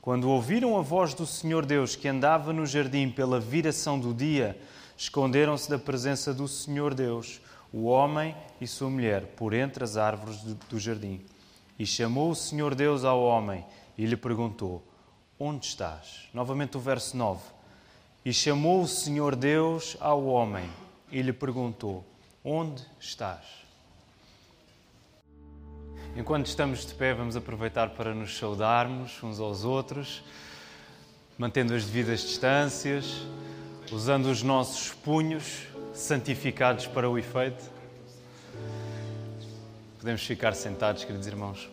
[0.00, 4.58] Quando ouviram a voz do Senhor Deus que andava no jardim pela viração do dia,
[4.96, 10.38] esconderam-se da presença do Senhor Deus, o homem e sua mulher, por entre as árvores
[10.42, 11.20] do jardim.
[11.78, 13.64] E chamou o Senhor Deus ao homem
[13.96, 14.82] e lhe perguntou:
[15.38, 16.28] Onde estás?
[16.32, 17.42] Novamente o verso 9.
[18.24, 20.68] E chamou o Senhor Deus ao homem
[21.12, 22.06] e lhe perguntou:
[22.42, 23.59] Onde estás?
[26.16, 30.24] Enquanto estamos de pé, vamos aproveitar para nos saudarmos uns aos outros,
[31.38, 33.22] mantendo as devidas distâncias,
[33.92, 37.64] usando os nossos punhos santificados para o efeito.
[39.98, 41.70] Podemos ficar sentados, queridos irmãos.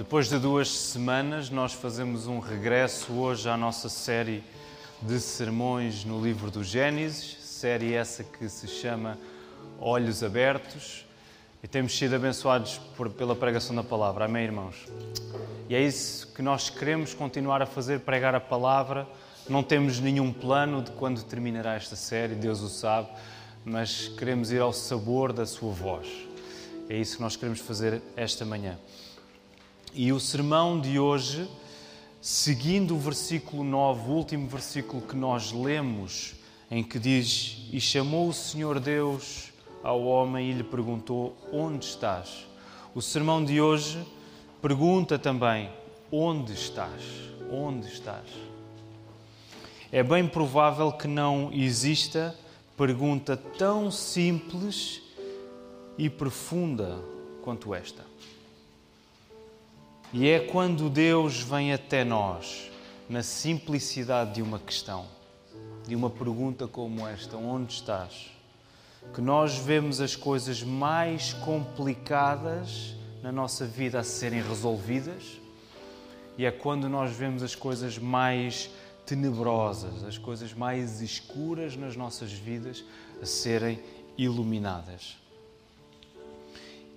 [0.00, 4.42] Depois de duas semanas, nós fazemos um regresso hoje à nossa série
[5.02, 9.18] de sermões no livro do Gênesis, série essa que se chama
[9.78, 11.04] Olhos Abertos,
[11.62, 14.24] e temos sido abençoados por, pela pregação da palavra.
[14.24, 14.88] Amém, irmãos?
[15.68, 19.06] E é isso que nós queremos continuar a fazer, pregar a palavra.
[19.50, 23.10] Não temos nenhum plano de quando terminará esta série, Deus o sabe,
[23.66, 26.08] mas queremos ir ao sabor da sua voz.
[26.88, 28.78] É isso que nós queremos fazer esta manhã.
[29.92, 31.50] E o sermão de hoje,
[32.20, 36.34] seguindo o versículo 9, o último versículo que nós lemos,
[36.70, 39.52] em que diz: E chamou o Senhor Deus
[39.82, 42.46] ao homem e lhe perguntou: Onde estás?
[42.94, 44.06] O sermão de hoje
[44.62, 45.68] pergunta também:
[46.12, 47.02] Onde estás?
[47.50, 48.28] Onde estás?
[49.90, 52.32] É bem provável que não exista
[52.76, 55.02] pergunta tão simples
[55.98, 57.02] e profunda
[57.42, 58.09] quanto esta.
[60.12, 62.68] E é quando Deus vem até nós,
[63.08, 65.06] na simplicidade de uma questão,
[65.86, 68.28] de uma pergunta como esta: onde estás?
[69.14, 75.40] Que nós vemos as coisas mais complicadas na nossa vida a serem resolvidas,
[76.36, 78.68] e é quando nós vemos as coisas mais
[79.06, 82.82] tenebrosas, as coisas mais escuras nas nossas vidas
[83.22, 83.78] a serem
[84.18, 85.16] iluminadas.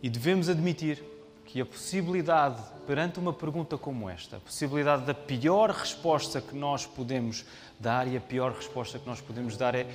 [0.01, 1.12] E devemos admitir
[1.53, 6.87] que a possibilidade, perante uma pergunta como esta, a possibilidade da pior resposta que nós
[6.87, 7.45] podemos
[7.79, 9.85] dar, e a pior resposta que nós podemos dar é,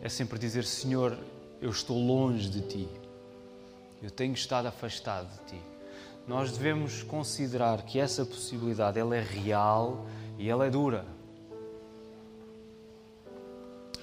[0.00, 1.18] é sempre dizer: Senhor,
[1.60, 2.88] eu estou longe de ti,
[4.00, 5.60] eu tenho estado afastado de ti.
[6.24, 10.06] Nós devemos considerar que essa possibilidade ela é real
[10.38, 11.04] e ela é dura.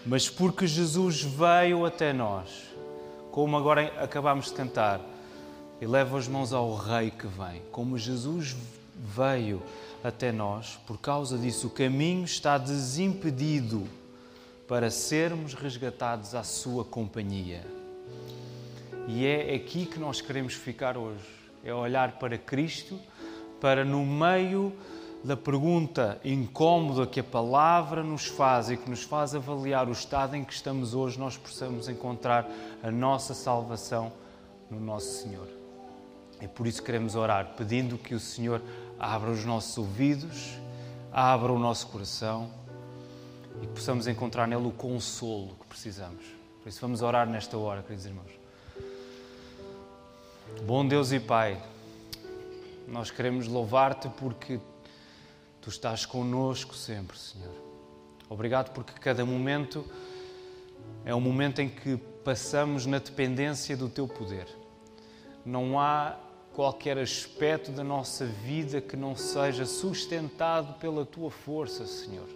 [0.05, 2.75] Mas porque Jesus veio até nós,
[3.31, 5.14] como agora acabamos de cantar,
[5.81, 7.62] e leva as mãos ao Rei que vem.
[7.72, 8.56] Como Jesus
[8.96, 9.62] veio
[10.03, 13.88] até nós, por causa disso, o caminho está desimpedido
[14.68, 17.66] para sermos resgatados à Sua companhia.
[19.08, 21.25] E é aqui que nós queremos ficar hoje:
[21.63, 23.00] é olhar para Cristo,
[23.59, 24.74] para no meio
[25.24, 30.36] da pergunta incómoda que a palavra nos faz e que nos faz avaliar o estado
[30.36, 32.47] em que estamos hoje, nós possamos encontrar
[32.84, 34.12] a nossa salvação
[34.69, 35.64] no nosso Senhor.
[36.40, 38.62] É por isso que queremos orar, pedindo que o Senhor
[39.00, 40.59] abra os nossos ouvidos,
[41.12, 42.51] abra o nosso coração
[43.62, 46.25] e que possamos encontrar nele o consolo que precisamos.
[46.62, 48.31] Por isso vamos orar nesta hora, queridos irmãos.
[50.65, 51.62] Bom Deus e Pai,
[52.88, 54.59] nós queremos louvar-te porque
[55.62, 57.54] tu estás conosco sempre, Senhor.
[58.30, 59.86] Obrigado porque cada momento
[61.06, 64.48] é um momento em que passamos na dependência do teu poder.
[65.45, 66.18] Não há
[66.56, 72.30] qualquer aspecto da nossa vida que não seja sustentado pela tua força, Senhor,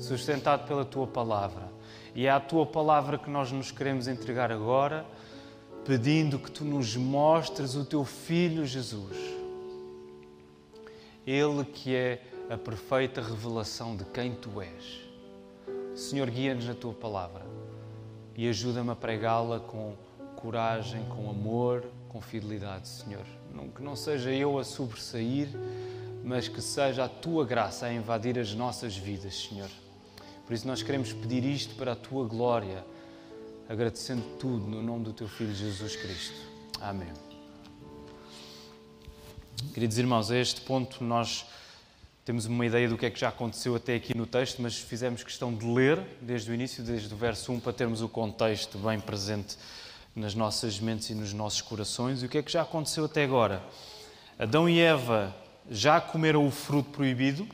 [0.00, 1.70] sustentado pela tua palavra.
[2.12, 5.06] E é à tua palavra que nós nos queremos entregar agora,
[5.84, 9.16] pedindo que tu nos mostres o teu Filho Jesus.
[11.24, 15.08] Ele que é a perfeita revelação de quem tu és.
[15.94, 17.46] Senhor, guia-nos na tua palavra
[18.36, 19.94] e ajuda-me a pregá-la com
[20.34, 23.24] coragem, com amor, com fidelidade, Senhor.
[23.74, 25.48] Que não seja eu a sobressair,
[26.24, 29.70] mas que seja a tua graça a invadir as nossas vidas, Senhor.
[30.44, 32.84] Por isso nós queremos pedir isto para a tua glória,
[33.68, 36.34] agradecendo tudo no nome do teu Filho Jesus Cristo.
[36.80, 37.12] Amém.
[39.72, 41.46] Queridos irmãos, a este ponto nós
[42.24, 45.22] temos uma ideia do que é que já aconteceu até aqui no texto, mas fizemos
[45.22, 48.98] questão de ler desde o início, desde o verso 1, para termos o contexto bem
[48.98, 49.56] presente
[50.14, 52.22] nas nossas mentes e nos nossos corações.
[52.22, 53.62] E o que é que já aconteceu até agora?
[54.38, 55.34] Adão e Eva
[55.70, 57.46] já comeram o fruto proibido,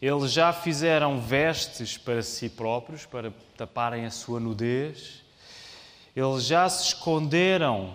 [0.00, 5.22] eles já fizeram vestes para si próprios, para taparem a sua nudez,
[6.14, 7.94] eles já se esconderam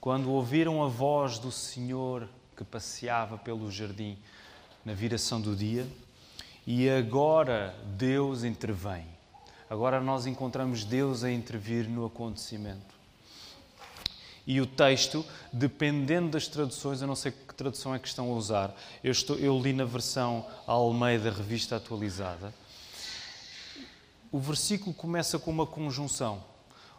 [0.00, 4.18] quando ouviram a voz do Senhor que passeava pelo jardim
[4.84, 5.86] na viração do dia,
[6.66, 9.13] e agora Deus intervém.
[9.74, 12.94] Agora nós encontramos Deus a intervir no acontecimento.
[14.46, 18.36] E o texto, dependendo das traduções, eu não sei que tradução é que estão a
[18.36, 18.72] usar,
[19.02, 22.54] eu, estou, eu li na versão Almeida Revista Atualizada.
[24.30, 26.44] O versículo começa com uma conjunção,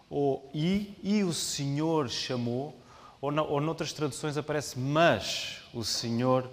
[0.09, 2.77] ou e, e o Senhor chamou,
[3.21, 6.49] ou, não, ou noutras traduções aparece mas o Senhor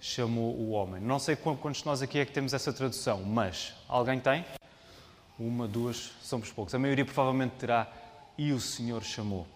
[0.00, 1.00] chamou o homem.
[1.00, 4.44] Não sei quantos de nós aqui é que temos essa tradução, mas alguém tem?
[5.38, 6.74] Uma, duas, somos poucos.
[6.74, 7.90] A maioria provavelmente terá
[8.38, 9.46] e o Senhor chamou.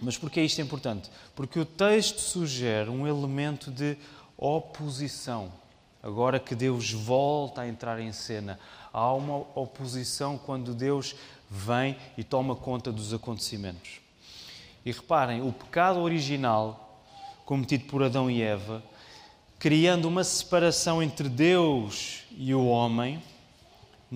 [0.00, 1.10] Mas porquê isto é importante?
[1.36, 3.96] Porque o texto sugere um elemento de
[4.36, 5.52] oposição.
[6.02, 8.58] Agora que Deus volta a entrar em cena,
[8.92, 11.14] há uma oposição quando Deus
[11.48, 14.00] vem e toma conta dos acontecimentos.
[14.84, 17.00] E reparem, o pecado original,
[17.46, 18.82] cometido por Adão e Eva,
[19.58, 23.22] criando uma separação entre Deus e o homem,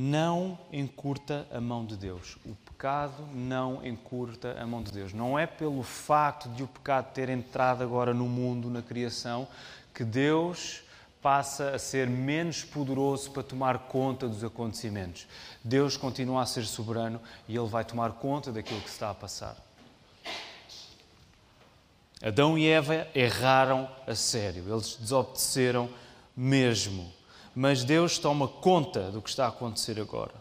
[0.01, 2.37] não encurta a mão de Deus.
[2.47, 5.13] O pecado não encurta a mão de Deus.
[5.13, 9.49] Não é pelo facto de o pecado ter entrado agora no mundo, na criação,
[9.93, 10.83] que Deus
[11.21, 15.27] passa a ser menos poderoso para tomar conta dos acontecimentos.
[15.65, 19.57] Deus continua a ser soberano e Ele vai tomar conta daquilo que está a passar.
[22.23, 25.91] Adão e Eva erraram a sério, eles desobedeceram
[26.37, 27.18] mesmo
[27.55, 30.35] mas Deus toma conta do que está a acontecer agora.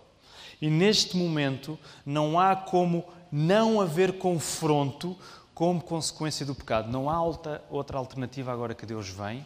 [0.61, 5.17] E neste momento não há como não haver confronto
[5.53, 6.91] como consequência do pecado.
[6.91, 9.45] Não há outra alternativa agora que Deus vem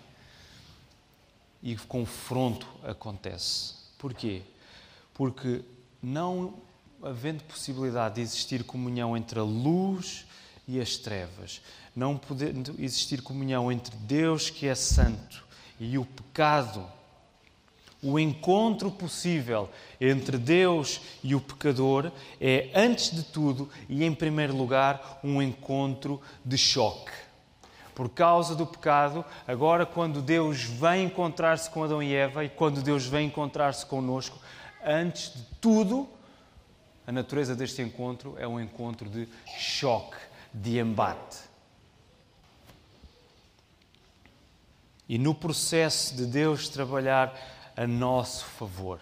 [1.61, 3.75] e confronto acontece.
[3.97, 4.41] Porquê?
[5.13, 5.61] Porque
[6.01, 6.55] não
[7.03, 10.25] havendo possibilidade de existir comunhão entre a luz
[10.67, 11.61] e as trevas,
[11.95, 15.43] não podendo existir comunhão entre Deus, que é santo,
[15.79, 16.85] e o pecado,
[18.03, 19.69] o encontro possível
[19.99, 26.19] entre Deus e o pecador é, antes de tudo e em primeiro lugar, um encontro
[26.43, 27.11] de choque.
[27.93, 32.81] Por causa do pecado, agora, quando Deus vem encontrar-se com Adão e Eva e quando
[32.81, 34.39] Deus vem encontrar-se conosco,
[34.83, 36.09] antes de tudo,
[37.05, 39.27] a natureza deste encontro é um encontro de
[39.57, 40.17] choque,
[40.53, 41.37] de embate.
[45.07, 47.37] E no processo de Deus trabalhar
[47.75, 48.99] a nosso favor.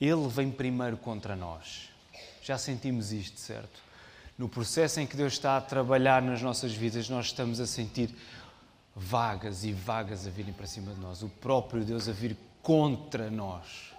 [0.00, 1.88] Ele vem primeiro contra nós.
[2.42, 3.82] Já sentimos isto, certo?
[4.36, 8.14] No processo em que Deus está a trabalhar nas nossas vidas, nós estamos a sentir
[8.94, 13.30] vagas e vagas a virem para cima de nós, o próprio Deus a vir contra
[13.30, 13.92] nós.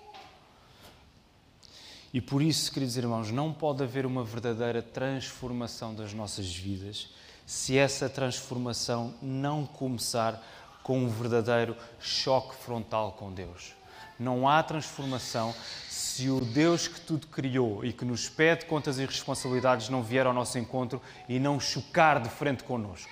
[2.14, 7.10] E por isso, queridos irmãos, não pode haver uma verdadeira transformação das nossas vidas
[7.46, 10.42] se essa transformação não começar
[10.86, 13.74] com um verdadeiro choque frontal com Deus.
[14.20, 15.52] Não há transformação
[15.90, 20.28] se o Deus que tudo criou e que nos pede contas e responsabilidades não vier
[20.28, 23.10] ao nosso encontro e não chocar de frente connosco.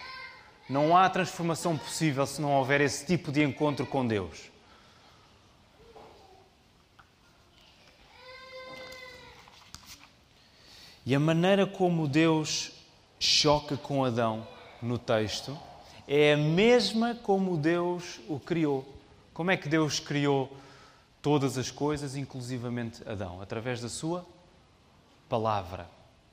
[0.69, 4.51] Não há transformação possível se não houver esse tipo de encontro com Deus.
[11.07, 12.71] E a maneira como Deus
[13.19, 14.47] choca com Adão
[14.79, 15.57] no texto
[16.07, 18.87] é a mesma como Deus o criou.
[19.33, 20.55] Como é que Deus criou
[21.21, 23.41] todas as coisas, inclusivamente Adão?
[23.41, 24.25] Através da sua
[25.27, 25.89] palavra.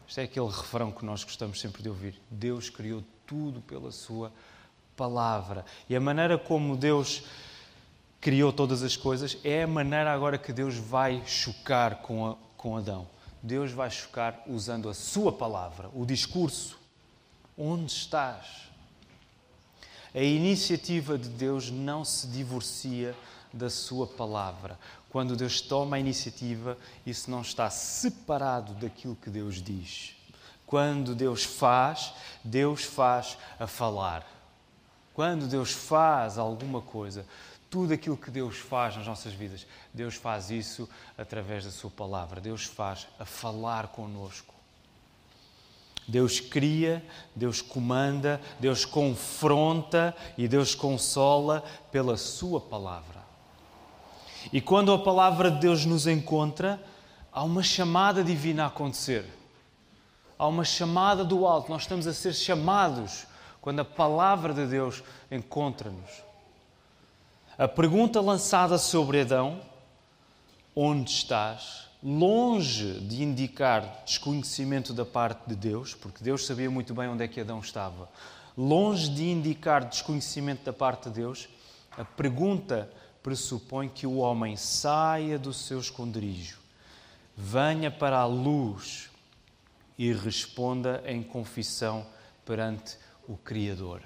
[0.08, 2.20] Este é aquele refrão que nós gostamos sempre de ouvir.
[2.30, 4.32] Deus criou tudo pela sua
[4.96, 5.64] palavra.
[5.88, 7.22] E a maneira como Deus
[8.20, 12.76] criou todas as coisas é a maneira agora que Deus vai chocar com, a, com
[12.76, 13.08] Adão.
[13.42, 16.78] Deus vai chocar usando a sua palavra, o discurso.
[17.56, 18.69] Onde estás?
[20.14, 23.14] A iniciativa de Deus não se divorcia
[23.52, 24.78] da sua palavra.
[25.08, 26.76] Quando Deus toma a iniciativa,
[27.06, 30.16] isso não está separado daquilo que Deus diz.
[30.66, 32.12] Quando Deus faz,
[32.44, 34.26] Deus faz a falar.
[35.14, 37.26] Quando Deus faz alguma coisa,
[37.68, 42.40] tudo aquilo que Deus faz nas nossas vidas, Deus faz isso através da Sua palavra.
[42.40, 44.59] Deus faz a falar conosco.
[46.10, 51.62] Deus cria, Deus comanda, Deus confronta e Deus consola
[51.92, 53.20] pela Sua palavra.
[54.52, 56.82] E quando a palavra de Deus nos encontra,
[57.32, 59.24] há uma chamada divina a acontecer.
[60.38, 61.70] Há uma chamada do alto.
[61.70, 63.26] Nós estamos a ser chamados
[63.60, 66.10] quando a palavra de Deus encontra-nos.
[67.56, 69.60] A pergunta lançada sobre Adão,
[70.74, 71.89] onde estás?
[72.02, 77.28] Longe de indicar desconhecimento da parte de Deus, porque Deus sabia muito bem onde é
[77.28, 78.08] que Adão estava.
[78.56, 81.48] Longe de indicar desconhecimento da parte de Deus,
[81.90, 82.90] a pergunta
[83.22, 86.58] pressupõe que o homem saia do seu esconderijo,
[87.36, 89.10] venha para a luz
[89.98, 92.06] e responda em confissão
[92.46, 92.96] perante
[93.28, 94.00] o Criador.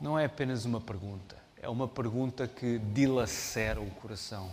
[0.00, 4.50] Não é apenas uma pergunta, é uma pergunta que dilacera o coração.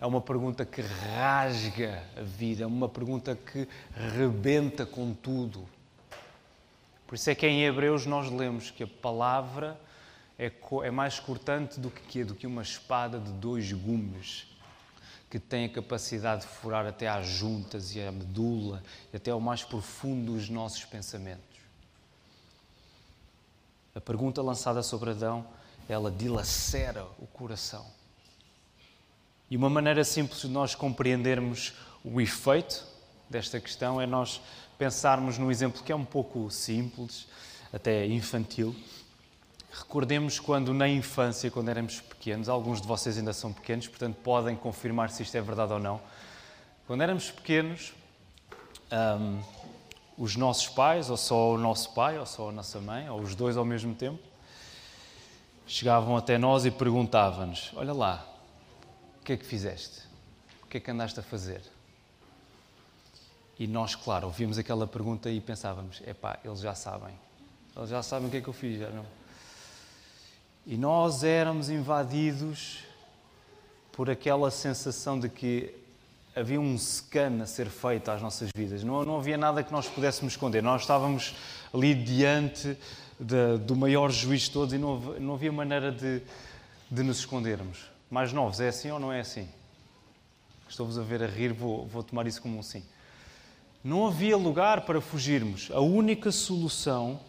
[0.00, 5.68] É uma pergunta que rasga a vida, é uma pergunta que rebenta com tudo.
[7.06, 9.78] Por isso é que em Hebreus nós lemos que a palavra
[10.38, 10.50] é,
[10.84, 14.46] é mais cortante do que, do que uma espada de dois gumes,
[15.28, 19.40] que tem a capacidade de furar até às juntas e à medula e até ao
[19.40, 21.60] mais profundo dos nossos pensamentos.
[23.94, 25.44] A pergunta lançada sobre Adão,
[25.86, 27.99] ela dilacera o coração.
[29.50, 31.72] E uma maneira simples de nós compreendermos
[32.04, 32.86] o efeito
[33.28, 34.40] desta questão é nós
[34.78, 37.26] pensarmos num exemplo que é um pouco simples,
[37.72, 38.74] até infantil.
[39.72, 44.54] Recordemos quando na infância, quando éramos pequenos, alguns de vocês ainda são pequenos, portanto podem
[44.54, 46.00] confirmar se isto é verdade ou não.
[46.86, 47.92] Quando éramos pequenos,
[48.92, 49.40] um,
[50.16, 53.34] os nossos pais, ou só o nosso pai, ou só a nossa mãe, ou os
[53.34, 54.20] dois ao mesmo tempo,
[55.66, 58.29] chegavam até nós e perguntavam-nos: Olha lá,
[59.20, 60.00] o que é que fizeste?
[60.62, 61.62] O que é que andaste a fazer?
[63.58, 67.14] E nós, claro, ouvíamos aquela pergunta e pensávamos: epá, eles já sabem.
[67.76, 69.04] Eles já sabem o que é que eu fiz, já não?
[70.66, 72.78] E nós éramos invadidos
[73.92, 75.74] por aquela sensação de que
[76.34, 78.82] havia um scan a ser feito às nossas vidas.
[78.82, 80.62] Não, não havia nada que nós pudéssemos esconder.
[80.62, 81.34] Nós estávamos
[81.74, 82.78] ali diante
[83.18, 86.22] de, do maior juiz de todos e não, não havia maneira de,
[86.90, 87.89] de nos escondermos.
[88.10, 89.48] Mais novos, é assim ou não é assim?
[90.68, 92.84] Estou-vos a ver a rir, vou, vou tomar isso como um sim.
[93.82, 95.70] Não havia lugar para fugirmos.
[95.72, 97.20] A única solução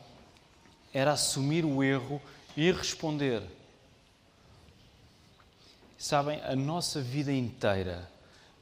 [0.94, 2.22] era assumir o erro
[2.58, 3.44] e responder.
[5.98, 8.10] Sabem, a nossa vida inteira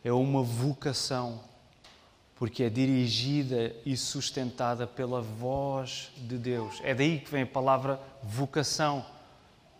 [0.03, 1.41] é uma vocação,
[2.35, 6.79] porque é dirigida e sustentada pela voz de Deus.
[6.83, 9.05] É daí que vem a palavra vocação,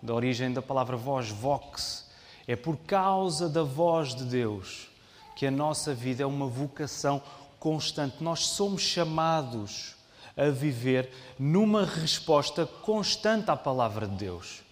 [0.02, 2.09] da origem da palavra voz, vox.
[2.50, 4.90] É por causa da voz de Deus
[5.36, 7.22] que a nossa vida é uma vocação
[7.60, 8.24] constante.
[8.24, 9.94] Nós somos chamados
[10.36, 14.64] a viver numa resposta constante à palavra de Deus.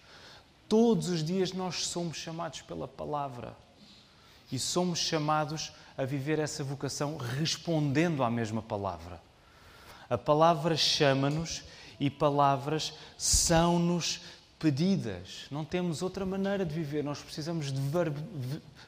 [0.68, 3.56] Todos os dias nós somos chamados pela palavra
[4.50, 9.20] e somos chamados a viver essa vocação respondendo à mesma palavra.
[10.10, 11.62] A palavra chama-nos
[12.00, 14.20] e palavras são-nos
[14.58, 15.46] pedidas.
[15.50, 17.04] Não temos outra maneira de viver.
[17.04, 17.80] Nós precisamos de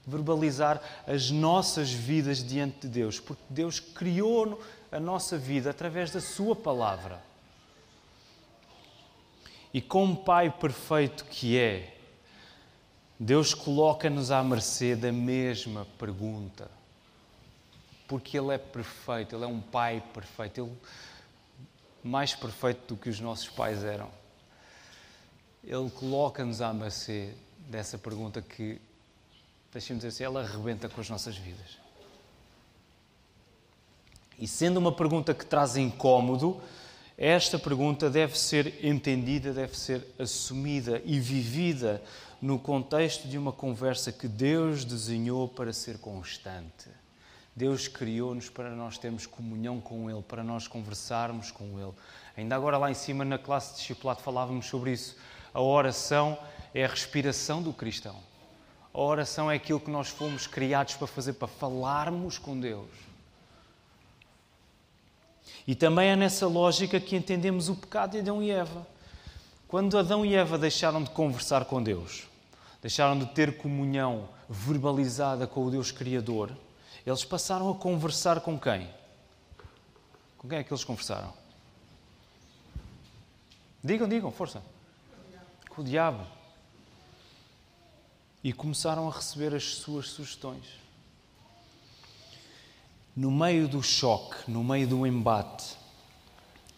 [0.07, 4.61] verbalizar as nossas vidas diante de Deus, porque Deus criou
[4.91, 7.23] a nossa vida através da Sua palavra.
[9.73, 11.97] E como Pai perfeito que é,
[13.19, 16.69] Deus coloca-nos à mercê da mesma pergunta.
[18.09, 20.73] Porque Ele é perfeito, Ele é um Pai perfeito, Ele
[22.03, 24.20] mais perfeito do que os nossos pais eram.
[25.65, 27.35] Ele coloca-nos à mercê
[27.69, 28.81] dessa pergunta que,
[29.73, 31.79] deixemos dizer assim, ela arrebenta com as nossas vidas.
[34.39, 36.61] E sendo uma pergunta que traz incómodo,
[37.17, 42.03] esta pergunta deve ser entendida, deve ser assumida e vivida
[42.41, 46.89] no contexto de uma conversa que Deus desenhou para ser constante.
[47.55, 51.93] Deus criou-nos para nós termos comunhão com Ele, para nós conversarmos com Ele.
[52.35, 55.17] Ainda agora, lá em cima, na classe de discipulado, falávamos sobre isso.
[55.53, 56.39] A oração
[56.75, 58.17] é a respiração do cristão.
[58.93, 62.89] A oração é aquilo que nós fomos criados para fazer, para falarmos com Deus.
[65.67, 68.87] E também é nessa lógica que entendemos o pecado de Adão e Eva.
[69.69, 72.27] Quando Adão e Eva deixaram de conversar com Deus,
[72.83, 76.51] deixaram de ter comunhão verbalizada com o Deus Criador,
[77.07, 78.89] eles passaram a conversar com quem?
[80.39, 81.33] Com quem é que eles conversaram?
[83.83, 84.61] Digam, digam, força.
[85.71, 86.27] Com o diabo.
[88.45, 90.65] E começaram a receber as suas sugestões.
[93.17, 95.77] No meio do choque, no meio do embate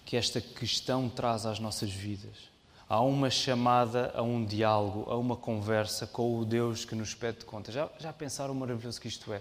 [0.04, 2.50] que esta questão traz às nossas vidas,
[2.88, 7.44] há uma chamada a um diálogo, a uma conversa com o Deus que nos pede
[7.44, 7.75] contas.
[7.75, 9.40] Já, já pensaram o maravilhoso que isto é?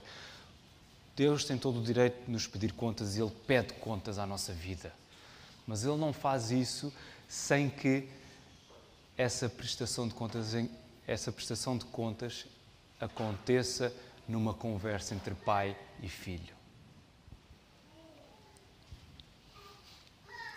[1.15, 4.53] Deus tem todo o direito de nos pedir contas e Ele pede contas à nossa
[4.53, 4.93] vida.
[5.67, 6.93] Mas Ele não faz isso
[7.27, 8.07] sem que
[9.17, 10.55] essa prestação de contas,
[11.05, 12.45] essa prestação de contas
[12.99, 13.93] aconteça
[14.27, 16.55] numa conversa entre pai e filho.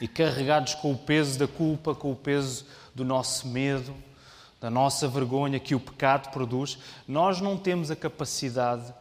[0.01, 3.95] E carregados com o peso da culpa, com o peso do nosso medo,
[4.61, 8.93] da nossa vergonha que o pecado produz, nós não temos a capacidade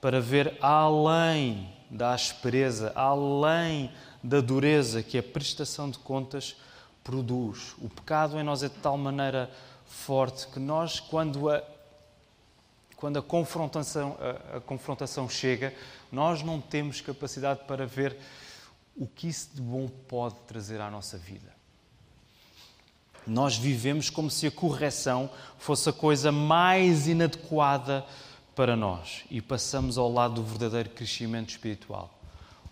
[0.00, 6.68] para ver além da aspereza, além da dureza que a prestação de contas produz.
[7.78, 9.50] O pecado em nós é de tal maneira
[9.86, 11.62] forte que nós, quando a,
[12.96, 14.16] quando a, confrontação,
[14.52, 15.74] a, a confrontação chega,
[16.10, 18.16] nós não temos capacidade para ver
[18.96, 21.56] o que isso de bom pode trazer à nossa vida.
[23.26, 28.04] Nós vivemos como se a correção fosse a coisa mais inadequada
[28.56, 32.17] para nós e passamos ao lado do verdadeiro crescimento espiritual.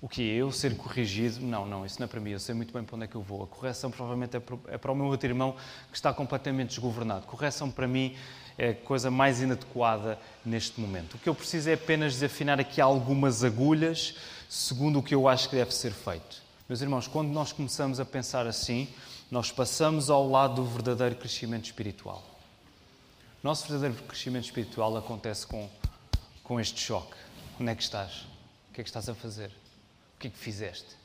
[0.01, 1.41] O que é eu ser corrigido?
[1.41, 2.31] Não, não, isso não é para mim.
[2.31, 3.43] Eu sei muito bem para onde é que eu vou.
[3.45, 5.57] A correção provavelmente é para é o meu outro irmão
[5.91, 7.27] que está completamente desgovernado.
[7.27, 8.15] Correção para mim
[8.59, 11.15] é a coisa mais inadequada neste momento.
[11.15, 14.17] O que eu preciso é apenas desafinar aqui algumas agulhas
[14.49, 16.43] segundo o que eu acho que deve ser feito.
[16.69, 18.89] Meus irmãos, quando nós começamos a pensar assim,
[19.31, 22.23] nós passamos ao lado do verdadeiro crescimento espiritual.
[23.43, 25.69] Nosso verdadeiro crescimento espiritual acontece com,
[26.43, 27.15] com este choque.
[27.61, 28.27] Onde é que estás?
[28.71, 29.53] O que é que estás a fazer?
[30.27, 30.97] É que fizeste?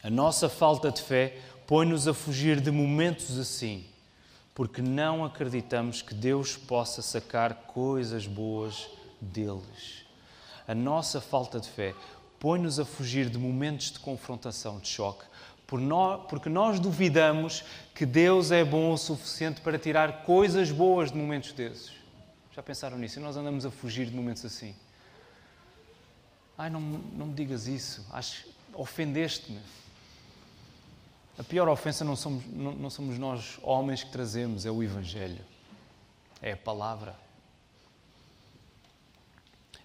[0.00, 3.84] A nossa falta de fé põe-nos a fugir de momentos assim,
[4.54, 8.88] porque não acreditamos que Deus possa sacar coisas boas
[9.20, 10.06] deles.
[10.68, 11.96] A nossa falta de fé
[12.38, 15.24] põe-nos a fugir de momentos de confrontação, de choque,
[16.28, 21.50] porque nós duvidamos que Deus é bom o suficiente para tirar coisas boas de momentos
[21.54, 21.90] desses.
[22.54, 23.18] Já pensaram nisso?
[23.18, 24.76] E nós andamos a fugir de momentos assim.
[26.56, 28.06] Ai, não, não me digas isso.
[28.12, 29.60] Acho, ofendeste-me.
[31.38, 35.44] A pior ofensa não somos, não, não somos nós, homens, que trazemos, é o Evangelho.
[36.40, 37.16] É a palavra.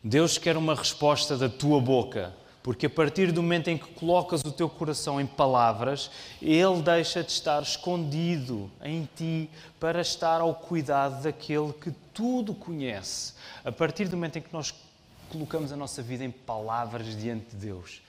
[0.04, 2.34] Deus quer uma resposta da tua boca
[2.68, 7.24] porque a partir do momento em que colocas o teu coração em palavras, ele deixa
[7.24, 9.50] de estar escondido em ti
[9.80, 13.32] para estar ao cuidado daquele que tudo conhece.
[13.64, 14.76] A partir do momento em que nós
[15.30, 18.02] colocamos a nossa vida em palavras diante de Deus,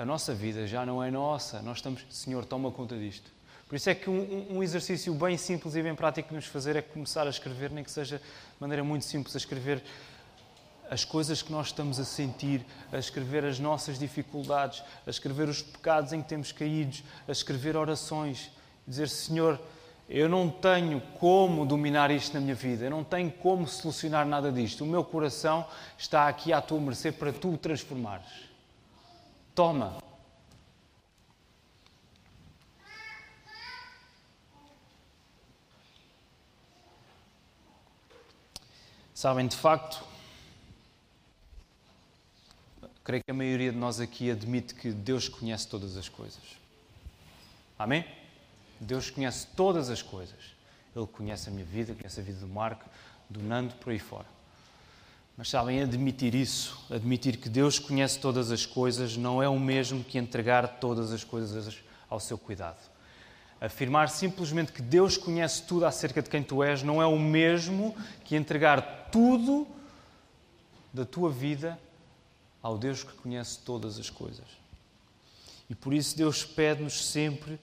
[0.00, 1.60] a nossa vida já não é nossa.
[1.60, 3.30] Nós estamos, Senhor, toma conta disto.
[3.68, 6.74] Por isso é que um, um, exercício bem simples e bem prático que vamos fazer
[6.74, 8.24] é começar a escrever, nem que seja de
[8.58, 9.82] maneira muito simples, a escrever
[10.90, 15.62] as coisas que nós estamos a sentir, a escrever as nossas dificuldades, a escrever os
[15.62, 16.96] pecados em que temos caído,
[17.28, 18.50] a escrever orações,
[18.88, 19.60] dizer: Senhor,
[20.10, 24.50] eu não tenho como dominar isto na minha vida, eu não tenho como solucionar nada
[24.50, 24.82] disto.
[24.82, 25.64] O meu coração
[25.96, 28.26] está aqui à tua mercê para tu o transformares.
[29.54, 29.98] Toma.
[39.14, 40.10] Sabem, de facto,
[43.10, 46.42] Creio que a maioria de nós aqui admite que Deus conhece todas as coisas.
[47.76, 48.04] Amém?
[48.80, 50.56] Deus conhece todas as coisas.
[50.96, 52.84] Ele conhece a minha vida, conhece a vida do Marco,
[53.28, 54.26] do Nando, por aí fora.
[55.36, 60.02] Mas sabem, admitir isso, admitir que Deus conhece todas as coisas, não é o mesmo
[60.02, 62.78] que entregar todas as coisas ao seu cuidado.
[63.60, 67.94] Afirmar simplesmente que Deus conhece tudo acerca de quem tu és não é o mesmo
[68.24, 69.66] que entregar tudo
[70.92, 71.78] da tua vida
[72.62, 74.46] ao Deus que conhece todas as coisas.
[75.68, 77.60] E por isso Deus pede-nos sempre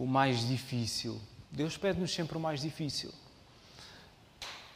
[0.00, 1.20] o mais difícil.
[1.52, 3.12] Deus pede-nos sempre o mais difícil.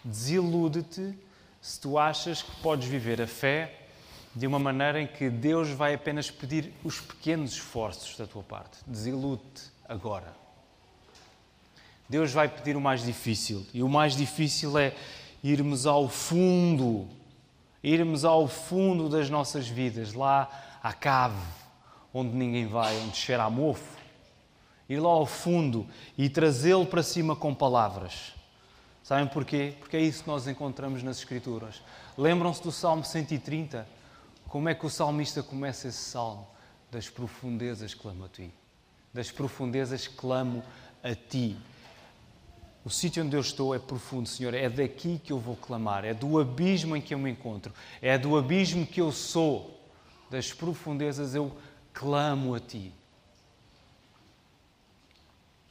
[0.04, 1.18] Desilude-te
[1.62, 3.86] se tu achas que podes viver a fé
[4.34, 8.76] de uma maneira em que Deus vai apenas pedir os pequenos esforços da tua parte.
[8.86, 10.30] Desilude-te agora.
[12.06, 13.66] Deus vai pedir o mais difícil.
[13.72, 14.94] E o mais difícil é
[15.42, 17.08] irmos ao fundo,
[17.82, 20.50] irmos ao fundo das nossas vidas, lá
[20.82, 21.40] à cave,
[22.12, 24.03] onde ninguém vai, onde cheira a mofo.
[24.88, 28.32] Ir lá ao fundo e trazê-lo para cima com palavras.
[29.02, 29.74] Sabem porquê?
[29.78, 31.82] Porque é isso que nós encontramos nas Escrituras.
[32.16, 33.86] Lembram-se do Salmo 130?
[34.48, 36.46] Como é que o salmista começa esse salmo?
[36.90, 38.50] Das profundezas clamo a ti.
[39.12, 40.62] Das profundezas clamo
[41.02, 41.56] a ti.
[42.84, 44.54] O sítio onde eu estou é profundo, Senhor.
[44.54, 46.04] É daqui que eu vou clamar.
[46.04, 47.72] É do abismo em que eu me encontro.
[48.00, 49.80] É do abismo que eu sou.
[50.30, 51.52] Das profundezas eu
[51.92, 52.92] clamo a Ti.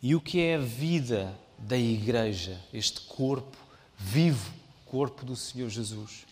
[0.04, 2.60] E o que é a vida da Igreja?
[2.74, 3.58] Este corpo
[3.98, 4.54] vivo,
[4.86, 6.26] corpo do Senhor Jesus.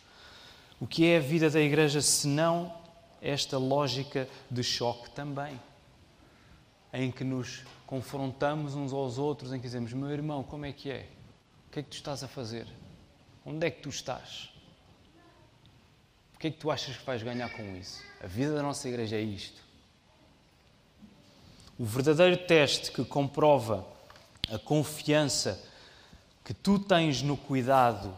[0.78, 2.78] O que é a vida da Igreja senão
[3.22, 5.58] esta lógica de choque também?
[6.92, 10.92] Em que nos confrontamos uns aos outros, em que dizemos: Meu irmão, como é que
[10.92, 11.08] é?
[11.70, 12.68] O que é que tu estás a fazer?
[13.46, 14.50] Onde é que tu estás?
[16.36, 18.04] O que é que tu achas que vais ganhar com isso?
[18.22, 19.61] A vida da nossa igreja é isto.
[21.82, 23.84] O verdadeiro teste que comprova
[24.54, 25.60] a confiança
[26.46, 28.16] que tu tens no cuidado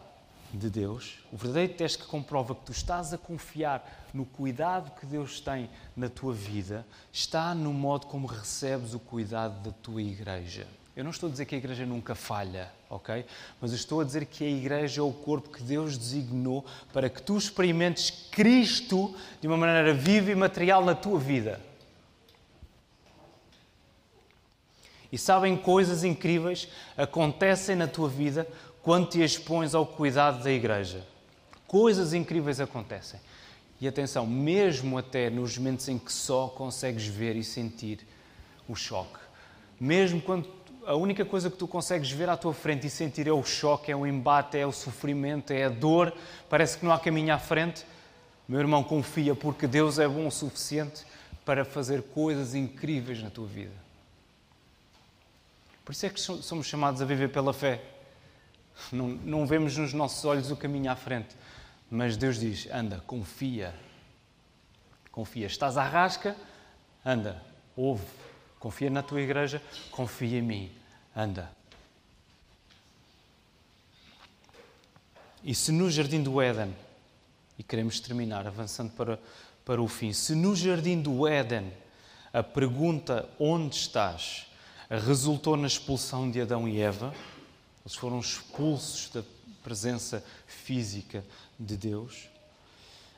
[0.52, 5.06] de Deus, o verdadeiro teste que comprova que tu estás a confiar no cuidado que
[5.06, 10.66] Deus tem na tua vida, está no modo como recebes o cuidado da tua igreja.
[10.94, 13.24] Eu não estou a dizer que a igreja nunca falha, ok?
[13.62, 17.22] Mas estou a dizer que a igreja é o corpo que Deus designou para que
[17.22, 21.58] tu experimentes Cristo de uma maneira viva e material na tua vida.
[25.14, 28.48] E sabem, coisas incríveis acontecem na tua vida
[28.82, 31.06] quando te expões ao cuidado da igreja.
[31.68, 33.20] Coisas incríveis acontecem.
[33.80, 38.00] E atenção, mesmo até nos momentos em que só consegues ver e sentir
[38.68, 39.20] o choque.
[39.78, 40.48] Mesmo quando
[40.84, 43.92] a única coisa que tu consegues ver à tua frente e sentir é o choque,
[43.92, 46.12] é o embate, é o sofrimento, é a dor,
[46.50, 47.86] parece que não há caminho à frente.
[48.48, 51.04] Meu irmão, confia, porque Deus é bom o suficiente
[51.44, 53.84] para fazer coisas incríveis na tua vida.
[55.84, 57.82] Por isso é que somos chamados a viver pela fé.
[58.90, 61.36] Não, não vemos nos nossos olhos o caminho à frente.
[61.90, 63.74] Mas Deus diz: anda, confia.
[65.12, 65.46] Confia.
[65.46, 66.34] Estás à rasca?
[67.04, 67.40] Anda,
[67.76, 68.06] ouve.
[68.58, 69.60] Confia na tua igreja?
[69.90, 70.72] Confia em mim.
[71.14, 71.50] Anda.
[75.42, 76.74] E se no jardim do Éden,
[77.58, 79.20] e queremos terminar avançando para,
[79.64, 81.70] para o fim, se no jardim do Éden
[82.32, 84.46] a pergunta onde estás
[84.98, 87.14] resultou na expulsão de Adão e Eva,
[87.84, 89.22] eles foram expulsos da
[89.62, 91.24] presença física
[91.58, 92.28] de Deus.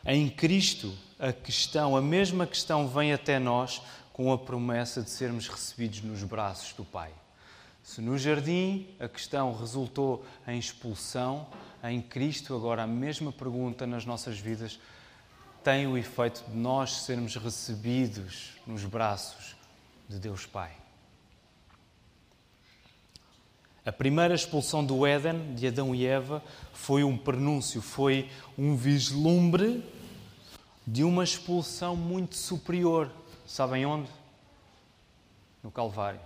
[0.05, 5.49] Em Cristo, a questão, a mesma questão vem até nós com a promessa de sermos
[5.49, 7.13] recebidos nos braços do Pai.
[7.83, 11.47] Se no jardim a questão resultou em expulsão,
[11.85, 14.79] em Cristo agora a mesma pergunta nas nossas vidas
[15.63, 19.57] tem o efeito de nós sermos recebidos nos braços
[20.09, 20.86] de Deus Pai.
[23.87, 29.85] A primeira expulsão do Éden, de Adão e Eva, foi um prenúncio, foi um vislumbre
[30.85, 33.09] de uma expulsão muito superior.
[33.47, 34.11] Sabem onde?
[35.63, 36.19] No Calvário.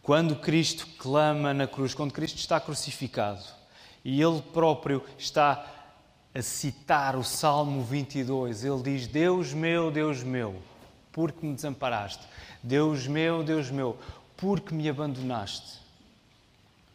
[0.00, 3.42] Quando Cristo clama na cruz, quando Cristo está crucificado
[4.04, 5.66] e Ele próprio está
[6.32, 10.62] a citar o Salmo 22, Ele diz: Deus meu, Deus meu,
[11.10, 12.24] por que me desamparaste?
[12.62, 13.98] Deus meu, Deus meu,
[14.38, 15.80] porque me abandonaste.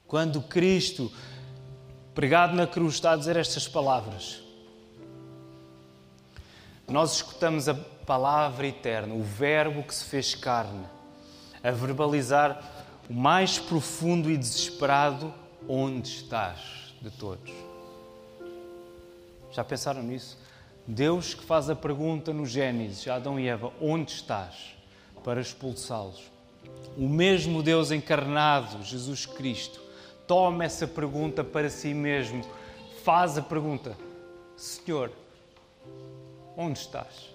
[0.07, 1.11] Quando Cristo,
[2.15, 4.41] pregado na cruz, está a dizer estas palavras,
[6.87, 10.85] nós escutamos a palavra eterna, o Verbo que se fez carne,
[11.61, 12.63] a verbalizar
[13.09, 15.33] o mais profundo e desesperado:
[15.67, 17.53] onde estás de todos?
[19.51, 20.37] Já pensaram nisso?
[20.87, 24.75] Deus que faz a pergunta no Gênesis, Adão e Eva: onde estás?
[25.23, 26.32] Para expulsá-los.
[26.97, 29.81] O mesmo Deus encarnado, Jesus Cristo,
[30.27, 32.43] toma essa pergunta para si mesmo,
[33.03, 33.97] faz a pergunta:
[34.55, 35.11] Senhor,
[36.55, 37.31] onde estás?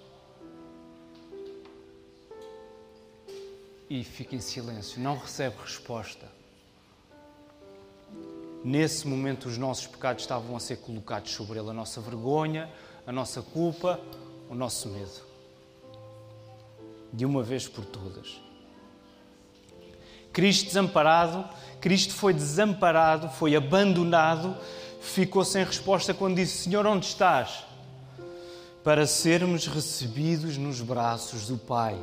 [3.89, 6.27] E fica em silêncio, não recebe resposta.
[8.63, 12.69] Nesse momento, os nossos pecados estavam a ser colocados sobre ele, a nossa vergonha,
[13.07, 13.99] a nossa culpa,
[14.49, 15.27] o nosso medo.
[17.11, 18.48] De uma vez por todas.
[20.31, 21.47] Cristo desamparado,
[21.81, 24.55] Cristo foi desamparado, foi abandonado,
[25.01, 27.63] ficou sem resposta quando disse: Senhor, onde estás?
[28.83, 31.97] Para sermos recebidos nos braços do Pai.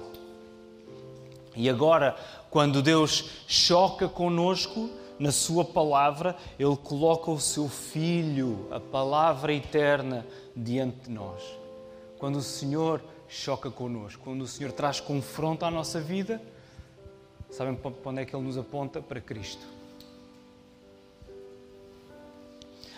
[1.55, 2.17] E agora,
[2.57, 10.27] Quando Deus choca conosco na Sua palavra, Ele coloca o Seu Filho, a palavra eterna,
[10.57, 11.43] diante de nós.
[12.19, 16.41] Quando o Senhor choca conosco, quando o Senhor traz confronto à nossa vida,
[17.51, 19.01] sabem para onde é que Ele nos aponta?
[19.01, 19.67] Para Cristo.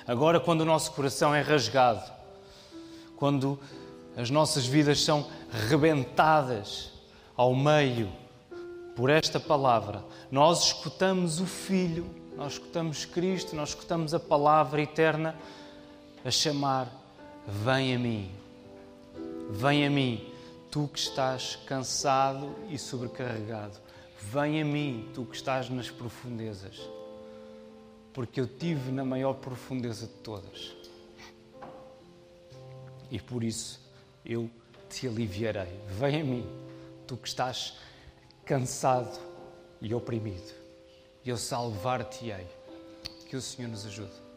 [0.07, 2.03] Agora, quando o nosso coração é rasgado,
[3.17, 3.59] quando
[4.17, 5.27] as nossas vidas são
[5.69, 6.91] rebentadas
[7.37, 8.11] ao meio
[8.97, 12.07] por esta palavra, nós escutamos o Filho,
[12.37, 15.37] nós escutamos Cristo, nós escutamos a palavra eterna
[16.25, 16.89] a chamar:
[17.47, 18.31] Vem a mim,
[19.51, 20.33] vem a mim,
[20.71, 23.79] tu que estás cansado e sobrecarregado,
[24.33, 26.89] vem a mim, tu que estás nas profundezas
[28.19, 30.75] porque eu tive na maior profundeza de todas.
[33.09, 33.81] E por isso
[34.27, 34.51] eu
[34.91, 35.73] te aliviarei.
[35.87, 36.45] Vem a mim,
[37.07, 37.79] tu que estás
[38.45, 39.17] cansado
[39.81, 40.53] e oprimido,
[41.25, 42.49] e eu salvar-te-ei.
[43.29, 44.28] Que o Senhor nos ajude.